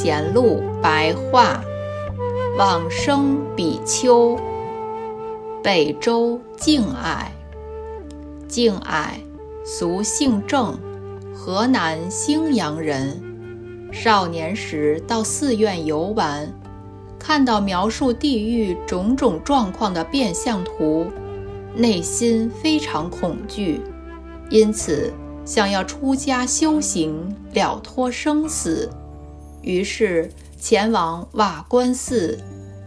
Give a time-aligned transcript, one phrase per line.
[0.00, 1.60] 贤录白话，
[2.56, 4.38] 往生比丘，
[5.60, 7.32] 北周敬爱。
[8.46, 9.18] 敬爱，
[9.64, 10.78] 俗姓郑，
[11.34, 13.20] 河南兴阳人。
[13.90, 16.48] 少年时到寺院游玩，
[17.18, 21.08] 看到描述地狱种种状况的变相图，
[21.74, 23.80] 内心非常恐惧，
[24.48, 25.12] 因此。
[25.44, 28.88] 想要出家修行了脱生死，
[29.62, 32.38] 于是前往瓦官寺，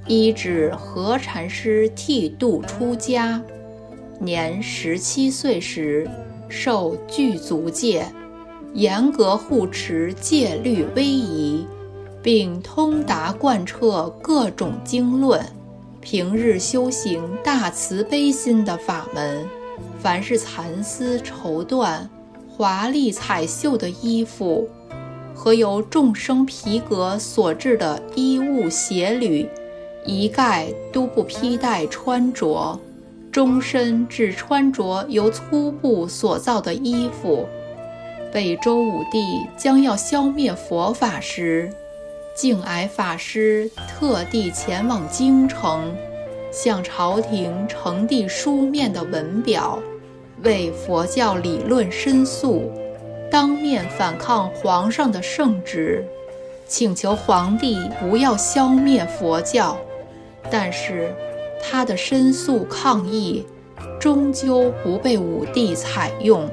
[0.07, 3.41] 依止何禅师剃度出家。
[4.19, 6.09] 年十七岁时，
[6.47, 8.05] 受具足戒，
[8.73, 11.65] 严格护持戒律威仪，
[12.21, 15.43] 并通达贯彻各种经论。
[16.01, 19.47] 平日修行大慈悲心的法门，
[19.99, 22.07] 凡是蚕丝绸缎。
[22.47, 24.69] 华丽彩绣的衣服
[25.43, 29.49] 和由众生皮革所制的衣物鞋履，
[30.05, 32.79] 一概都不披戴穿着，
[33.31, 37.47] 终身只穿着由粗布所造的衣服。
[38.31, 39.19] 北周武帝
[39.57, 41.73] 将要消灭佛法时，
[42.35, 45.91] 净霭法师特地前往京城，
[46.51, 49.79] 向朝廷呈递书面的文表。
[50.43, 52.71] 为佛教理论申诉，
[53.31, 56.05] 当面反抗皇上的圣旨，
[56.67, 59.77] 请求皇帝不要消灭佛教。
[60.51, 61.15] 但是，
[61.63, 63.45] 他的申诉抗议
[63.97, 66.49] 终究不被武帝采用，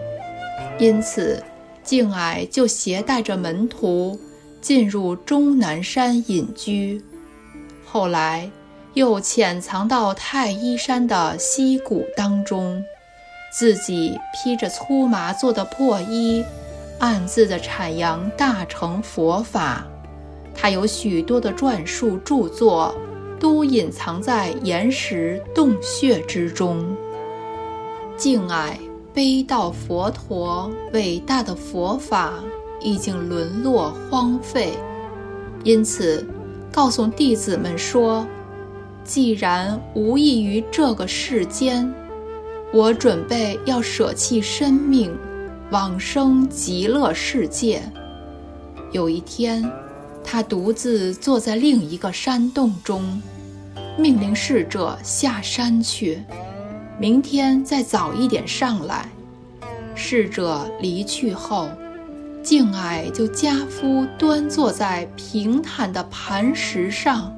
[0.78, 1.42] 因此，
[1.82, 4.16] 敬霭就携带着门徒
[4.60, 7.02] 进入终南山隐居，
[7.84, 8.48] 后来
[8.94, 12.80] 又潜藏到太一山的溪谷当中。
[13.50, 16.44] 自己披着粗麻做的破衣，
[16.98, 19.86] 暗自的阐扬大乘佛法。
[20.54, 22.94] 他有许多的篆书著作，
[23.38, 26.84] 都隐藏在岩石洞穴之中。
[28.16, 28.78] 敬爱
[29.14, 32.34] 悲悼佛陀伟大的佛法
[32.80, 34.72] 已经沦落荒废，
[35.62, 36.26] 因此
[36.72, 38.26] 告诉弟子们说
[39.04, 41.92] ：“既然无异于这个世间。”
[42.70, 45.16] 我准备要舍弃生命，
[45.70, 47.82] 往生极乐世界。
[48.90, 49.70] 有一天，
[50.24, 53.20] 他独自坐在另一个山洞中，
[53.98, 56.22] 命令侍者下山去，
[56.98, 59.06] 明天再早一点上来。
[59.94, 61.68] 侍者离去后，
[62.42, 67.30] 敬爱就家夫端坐在平坦的磐石上，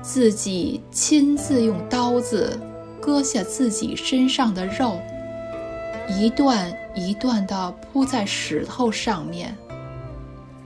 [0.00, 2.58] 自己亲自用刀子。
[3.00, 4.96] 割下自己身上的肉，
[6.08, 9.56] 一段一段地铺在石头上面，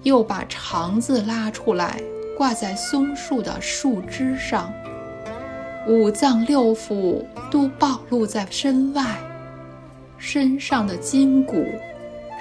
[0.03, 2.01] 又把肠子拉出来
[2.37, 4.73] 挂在松树的树枝上，
[5.87, 9.17] 五脏六腑都暴露在身外，
[10.19, 11.65] 身上的筋骨、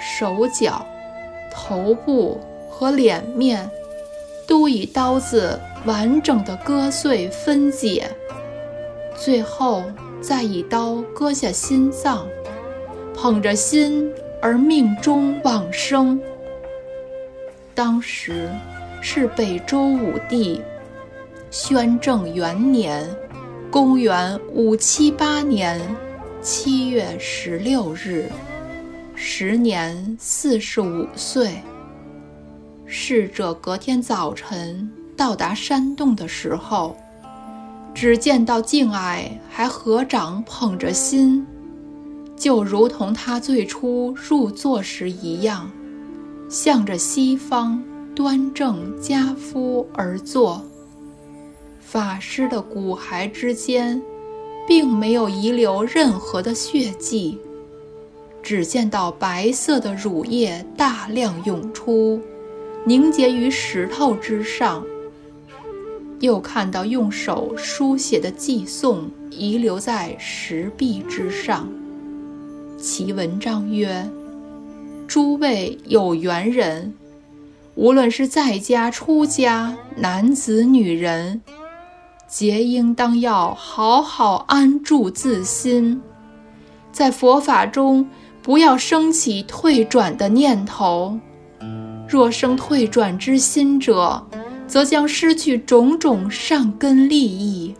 [0.00, 0.84] 手脚、
[1.52, 2.40] 头部
[2.70, 3.70] 和脸面，
[4.46, 8.10] 都以刀子完整的割碎分解。
[9.16, 9.84] 最后
[10.20, 12.26] 再以刀割下心脏，
[13.16, 14.08] 捧着心
[14.42, 16.20] 而命中往生。
[17.74, 18.48] 当时
[19.00, 20.60] 是北周武帝
[21.50, 23.04] 宣政元年，
[23.70, 25.80] 公元五七八年
[26.42, 28.30] 七月十六日，
[29.14, 31.50] 时年四十五岁。
[32.84, 36.96] 逝者隔天早晨到达山洞的时候。
[37.94, 41.46] 只见到敬爱还合掌捧着心，
[42.36, 45.70] 就如同他最初入座时一样，
[46.48, 47.82] 向着西方
[48.14, 50.62] 端正家夫而坐。
[51.80, 54.00] 法师的骨骸之间，
[54.68, 57.38] 并没有遗留任何的血迹，
[58.42, 62.20] 只见到白色的乳液大量涌出，
[62.84, 64.84] 凝结于石头之上。
[66.20, 71.68] 又看到用手书写的寄颂遗留在石壁之上，
[72.78, 74.08] 其文章曰
[75.08, 76.94] ：“诸位有缘人，
[77.74, 81.40] 无论是在家出家男子女人，
[82.28, 86.00] 皆应当要好好安住自心，
[86.92, 88.06] 在佛法中
[88.42, 91.18] 不要升起退转的念头。
[92.08, 94.24] 若生退转之心者，”
[94.68, 97.72] 则将失去种种善根利益。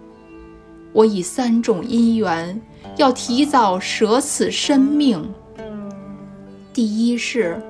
[0.92, 2.62] 我以三种因缘，
[2.96, 5.32] 要提早舍此生命。
[6.72, 7.62] 第一是，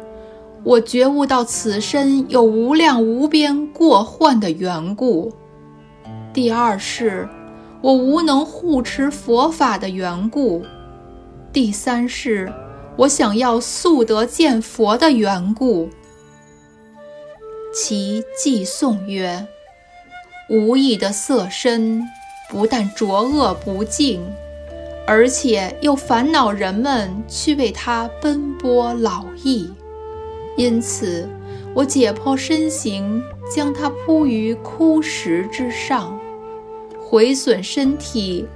[0.64, 5.31] 我觉悟到此身有无量无边过患的缘故；
[6.32, 7.28] 第二是，
[7.82, 10.62] 我无能护持佛法的缘故；
[11.52, 12.52] 第三是，
[12.96, 15.88] 我想要速得见佛的缘故。
[17.75, 19.46] 其寄颂曰
[20.49, 22.02] ：“无意的色身，
[22.49, 24.20] 不但浊恶不净，
[25.06, 29.70] 而且又烦恼人们去为他奔波劳役。
[30.56, 31.29] 因此，
[31.75, 33.23] 我解剖身形，
[33.55, 36.19] 将它铺于枯石之上；
[36.99, 38.47] 毁损身体，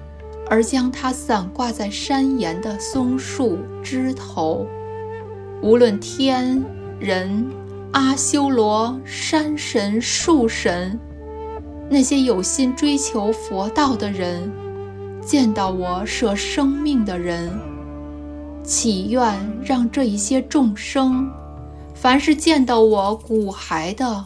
[0.49, 4.67] 而将它散挂在山岩的松树枝头。
[5.63, 6.65] 无论天
[6.99, 7.47] 人。”
[7.93, 10.97] 阿修罗、山神、树神，
[11.89, 14.49] 那些有心追求佛道的人，
[15.25, 17.51] 见到我舍生命的人，
[18.63, 19.35] 祈愿
[19.65, 21.31] 让这一些众生，
[21.95, 24.25] 凡是见到我骨骸的，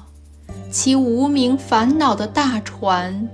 [0.71, 3.29] 其无名烦恼的大船，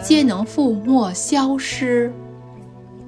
[0.00, 2.12] 皆能覆没消失。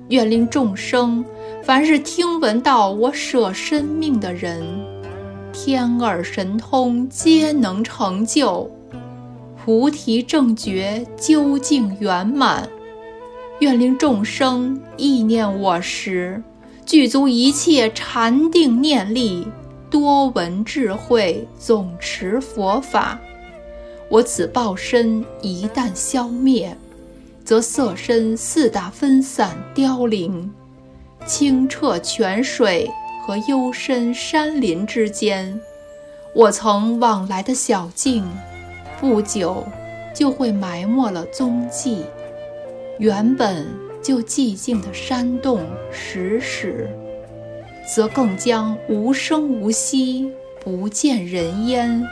[0.08, 1.24] 愿令众生，
[1.62, 4.62] 凡是听闻到我舍生命的人。
[5.52, 8.68] 天耳神通皆能成就，
[9.64, 12.68] 菩提正觉究竟圆满。
[13.64, 16.42] 愿令众生意念我时，
[16.84, 19.48] 具足一切禅定念力，
[19.88, 23.18] 多闻智慧，总持佛法。
[24.10, 26.76] 我此报身一旦消灭，
[27.42, 30.52] 则色身四大分散凋零，
[31.24, 32.90] 清澈泉水。
[33.26, 35.58] 和幽深山林之间，
[36.34, 38.22] 我曾往来的小径，
[39.00, 39.64] 不久
[40.14, 42.02] 就会埋没了踪迹；
[42.98, 43.66] 原本
[44.02, 46.88] 就寂静的山洞石室，
[47.92, 50.30] 则更将无声无息，
[50.60, 52.06] 不见人烟。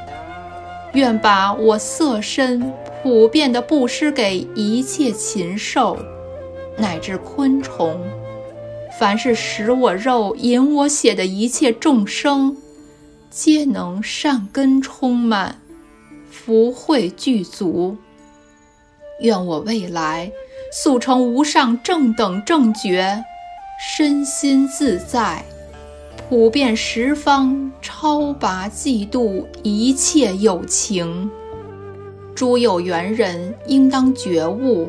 [0.94, 5.96] 愿把我色身普遍的布施给一切禽兽，
[6.76, 7.99] 乃至昆虫。
[8.99, 12.56] 凡是食我肉、饮我血的一切众生，
[13.31, 15.61] 皆能善根充满，
[16.31, 17.96] 福慧具足。
[19.20, 20.31] 愿我未来
[20.75, 23.23] 速成无上正等正觉，
[23.79, 25.45] 身心自在，
[26.31, 31.31] 普遍十方，超拔嫉妒一切有情。
[32.35, 34.89] 诸有缘人应当觉悟，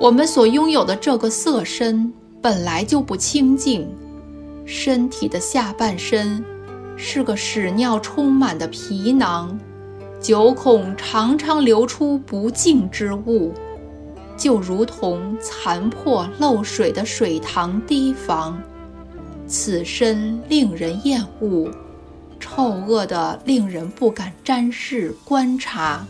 [0.00, 2.10] 我们所拥有的这个色身。
[2.40, 3.86] 本来就不清净，
[4.64, 6.42] 身体的下半身
[6.96, 9.58] 是个屎尿充满的皮囊，
[10.18, 13.52] 九孔常常流出不净之物，
[14.36, 18.60] 就如同残破漏水的水塘堤防。
[19.46, 21.70] 此身令人厌恶，
[22.40, 26.06] 臭恶的令人不敢沾视观察。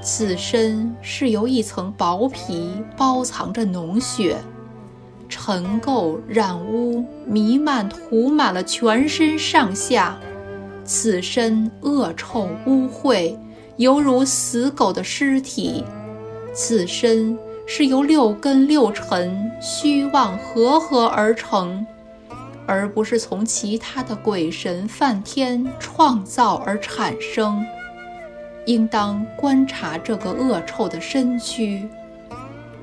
[0.00, 4.36] 此身是由一层薄皮包藏着脓血。
[5.28, 10.18] 尘垢染污弥漫涂满了全身上下，
[10.84, 13.36] 此身恶臭污秽，
[13.76, 15.84] 犹如死狗的尸体。
[16.54, 21.86] 此身是由六根六尘虚妄合合而成，
[22.66, 27.64] 而不是从其他的鬼神梵天创造而产生。
[28.66, 31.88] 应当观察这个恶臭的身躯。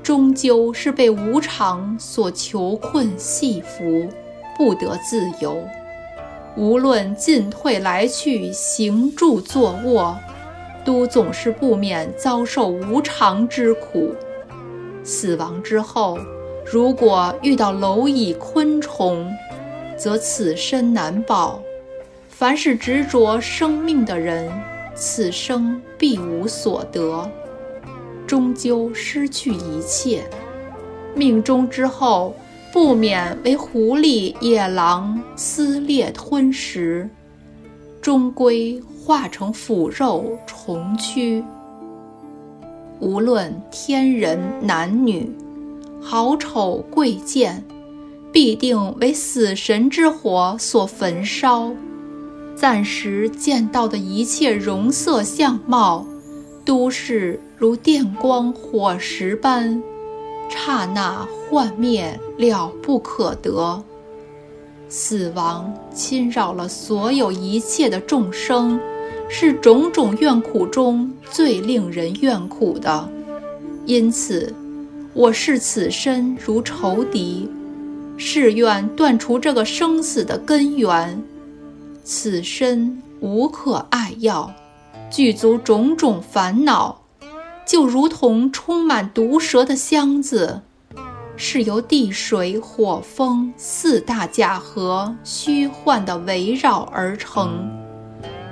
[0.02, 4.08] 终究是被无常所囚困系缚，
[4.56, 5.60] 不得自由。
[6.56, 10.16] 无论进退来去，行住坐卧，
[10.86, 14.14] 都总是不免遭受无常之苦。
[15.04, 16.18] 死亡之后，
[16.64, 19.30] 如果遇到蝼蚁、昆虫，
[19.98, 21.60] 则此身难保。
[22.28, 24.50] 凡是执着生命的人，
[24.94, 27.28] 此生必无所得。
[28.26, 30.22] 终究失去一切，
[31.14, 32.36] 命中之后
[32.72, 37.08] 不免为狐狸、野狼撕裂吞食，
[38.06, 41.42] 终归化成腐肉虫蛆。
[43.00, 45.28] 无论天人男女，
[46.00, 47.64] 好丑贵贱，
[48.30, 51.72] 必定为死神之火所焚烧。
[52.54, 56.06] 暂时见到的一切容色相貌。
[56.64, 59.82] 都是如电光火石般，
[60.48, 63.82] 刹那幻灭，了不可得。
[64.88, 68.80] 死亡侵扰了所有一切的众生，
[69.28, 73.08] 是种种怨苦中最令人怨苦的。
[73.84, 74.54] 因此，
[75.12, 77.48] 我视此身如仇敌，
[78.16, 81.22] 誓愿断除这个生死的根源。
[82.04, 84.52] 此身无可爱药，
[85.10, 87.02] 具足种种烦恼，
[87.66, 90.62] 就如同充满毒蛇的箱子，
[91.36, 97.70] 是由地水火风四大假合虚幻的围绕而成，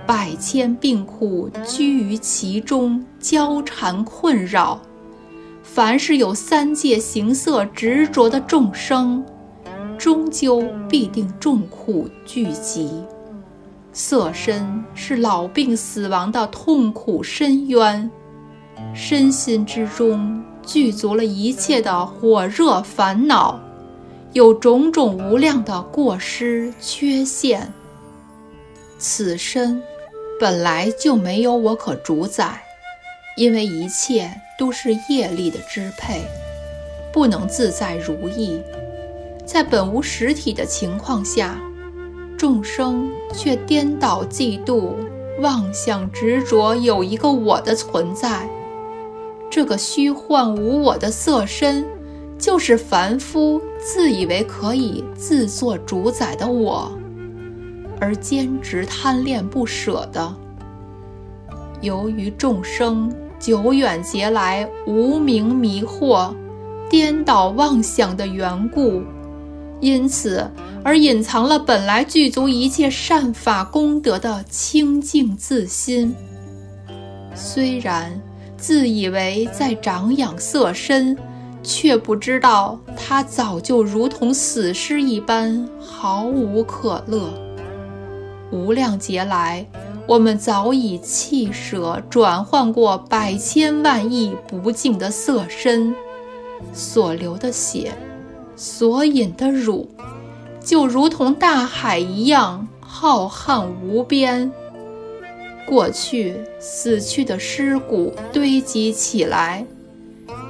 [0.07, 4.81] 百千病苦居于其中，交缠困扰。
[5.63, 9.25] 凡是有三界形色执着的众生，
[9.97, 13.03] 终究必定众苦聚集。
[13.93, 18.11] 色身是老病死亡的痛苦深渊，
[18.93, 23.61] 身心之中具足了一切的火热烦恼，
[24.33, 27.73] 有种种无量的过失缺陷。
[28.99, 29.83] 此身
[30.41, 32.63] 本来就没有我可主宰，
[33.37, 36.23] 因为一切都是业力的支配，
[37.13, 38.61] 不能自在如意。
[39.47, 41.61] 在本无实体的情况下。
[42.37, 44.95] 众生却颠倒嫉妒、
[45.41, 48.51] 妄想执着，有一个我的存在。
[49.55, 51.87] 这个虚幻无我的色身，
[52.37, 56.91] 就是凡夫自以为可以自作主宰的我，
[58.01, 60.35] 而坚持贪恋不舍的。
[61.83, 66.35] 由于众生久远劫来无明迷惑、
[66.91, 69.05] 颠倒妄想的缘故。
[69.81, 70.51] 因此，
[70.83, 76.13] 而隐藏了本来具足一切善法功德的清净自心。
[77.37, 78.21] 虽然
[78.67, 81.15] 自以为在长养色身，
[81.63, 87.29] 却不知道他早就如同死尸一般，毫无可乐。
[88.51, 89.67] 无量劫来，
[90.07, 95.95] 我们早已弃舍转换过百千万亿不净的色身，
[96.73, 97.93] 所流的血。
[98.57, 99.87] 所饮的乳，
[100.65, 104.51] 就如同大海一样浩瀚无边。
[105.67, 109.65] 过去死去的尸骨堆积起来，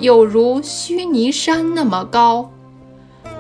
[0.01, 2.51] 有如须弥山那么高；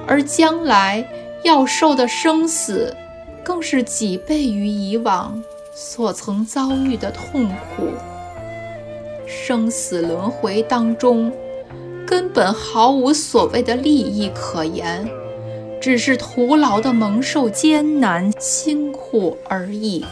[0.07, 1.07] 而将来
[1.43, 2.97] 要受的生死，
[3.43, 5.43] 更是几倍于以往
[5.75, 7.88] 所曾遭遇的痛苦。
[9.26, 11.33] 生死轮回当中。
[12.07, 15.09] 根本毫无所谓的利益可言，
[15.81, 20.04] 只是徒劳的蒙受艰难辛苦而已。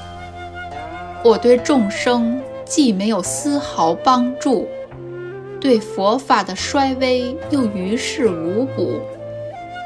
[1.24, 4.68] 我对众生既没有丝毫帮助，
[5.60, 9.00] 对佛法的衰微又于事无补，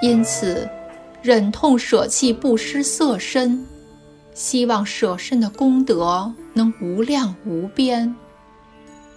[0.00, 0.66] 因此
[1.21, 3.66] 忍痛舍弃布施色身，
[4.33, 8.14] 希望舍身的功德能无量无边。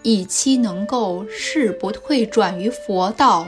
[0.03, 3.47] 以期能够誓不退转于佛道，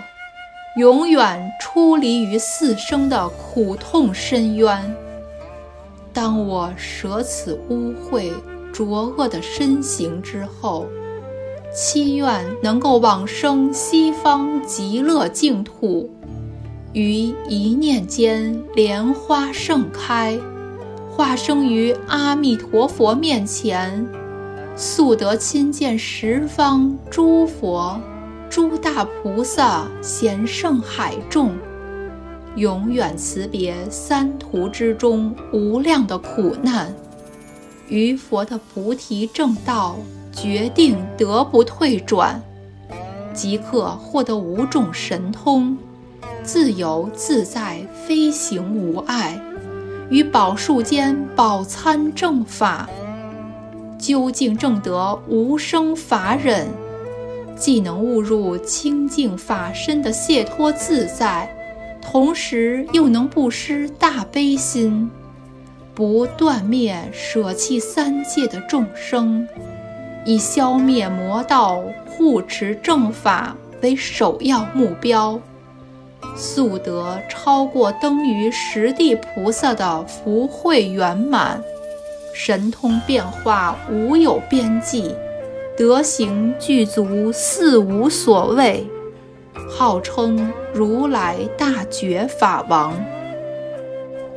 [0.78, 4.96] 永远出离于四生的苦痛深渊。
[6.14, 8.32] 当我舍此污秽
[8.72, 10.88] 浊恶的身形之后，
[11.74, 16.10] 祈愿能够往生西方极乐净土，
[16.94, 20.40] 于一念间莲花盛开，
[21.10, 24.06] 化生于阿弥陀佛面前。
[24.76, 28.00] 速得亲见十方诸佛、
[28.50, 31.52] 诸大菩萨、贤圣海众，
[32.56, 36.96] 永远辞别三途之中无量的苦难，
[37.92, 39.98] 于佛的菩提正道
[40.32, 42.42] 决定得不退转，
[43.34, 45.78] 即刻获得五种神通，
[46.42, 49.38] 自由自在飞行无碍，
[50.10, 52.90] 于宝树间饱参正法。
[54.00, 56.70] 究竟正得无生法忍，
[57.58, 61.54] 既能悟入清净法身的解脱自在，
[62.02, 65.12] 同时又能不失大悲心，
[66.02, 69.48] 不断灭舍弃三界的众生，
[70.26, 75.40] 以消灭魔道、护持正法为首要目标，
[76.36, 81.62] 速得超过登于十地菩萨的福慧圆满。
[82.34, 85.16] 神通变化无有边际，
[85.78, 88.88] 德行具足四无所谓，
[89.70, 92.92] 号称如来大觉法王。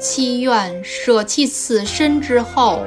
[0.04, 2.82] 祈愿舍弃此身之后，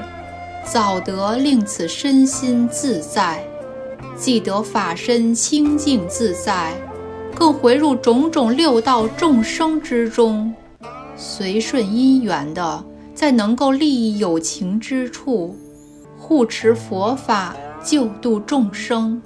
[0.64, 3.44] 早得令此身心自在，
[4.16, 6.76] 既得法身清净自在，
[7.34, 10.54] 更回入种种六道众生之中，
[11.16, 12.86] 随顺因缘的。
[13.16, 15.58] 在能够利益有情之处，
[16.20, 19.20] 护持佛法，救度众生。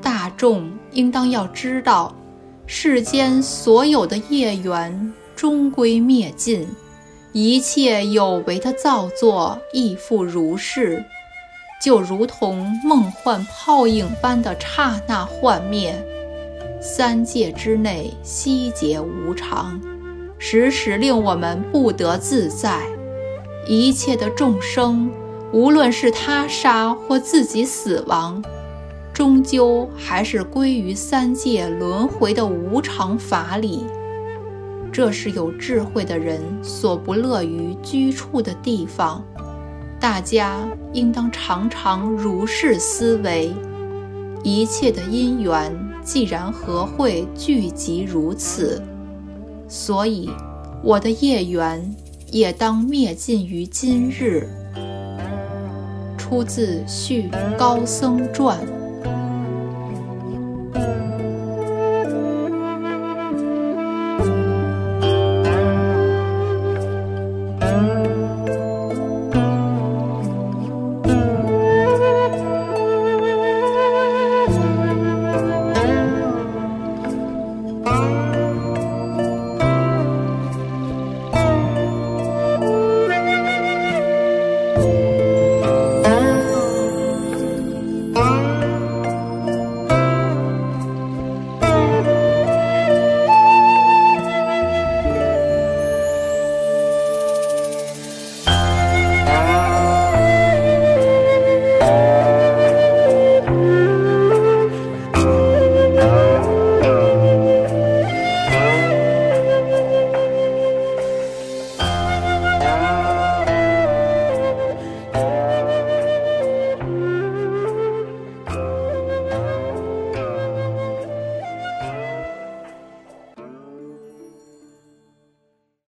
[0.00, 2.16] 大众应当要知道，
[2.64, 6.66] 世间所有的业缘终归灭尽，
[7.32, 11.04] 一切有为的造作亦复如是，
[11.80, 15.94] 就如同梦幻泡影般的刹那幻灭。
[16.80, 19.80] 三界之内悉皆无常，
[20.38, 22.84] 时时令我们不得自在。
[23.64, 25.08] 一切的众生，
[25.52, 28.42] 无论是他杀或自己死亡，
[29.12, 33.84] 终究还是归于三界轮回的无常法里。
[34.92, 39.24] 这是有智慧的人所不乐于居处的地方。
[40.00, 43.54] 大家应当常常如是思维：
[44.42, 48.82] 一切的因缘，既然和会聚集如此，
[49.68, 50.30] 所以
[50.82, 51.94] 我的业缘
[52.30, 54.48] 也当灭尽于今日。
[56.16, 58.58] 出自《续高僧传》。